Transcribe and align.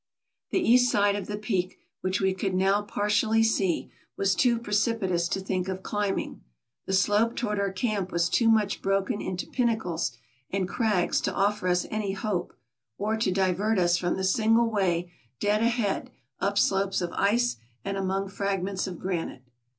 The 0.49 0.57
east 0.67 0.91
side 0.91 1.15
of 1.15 1.27
the 1.27 1.37
peak, 1.37 1.77
which 1.99 2.19
we 2.19 2.33
could 2.33 2.55
now 2.55 2.81
partially 2.81 3.43
see, 3.43 3.91
was 4.17 4.33
too 4.33 4.57
precipitous 4.57 5.27
to 5.27 5.39
think 5.39 5.67
of 5.67 5.83
climbing. 5.83 6.41
The 6.87 6.93
slope 6.93 7.35
toward 7.35 7.59
our 7.59 7.71
camp 7.71 8.11
was 8.11 8.27
too 8.27 8.49
much 8.49 8.81
broken 8.81 9.21
into 9.21 9.45
pinnacles 9.45 10.13
and 10.49 10.67
crags 10.67 11.21
to 11.21 11.33
offer 11.35 11.67
us 11.67 11.85
any 11.91 12.13
hope, 12.13 12.55
or 12.97 13.15
to 13.17 13.31
divert 13.31 13.77
us 13.77 13.95
from 13.95 14.17
the 14.17 14.23
single 14.23 14.69
AMERICA 14.75 15.07
119 15.07 15.07
way, 15.07 15.13
dead 15.39 15.61
ahead, 15.61 16.09
up 16.39 16.57
slopes 16.57 16.99
of 17.01 17.13
ice 17.13 17.57
and 17.85 17.95
among 17.95 18.27
fragments 18.27 18.87
of 18.87 18.97
granite. 18.97 19.43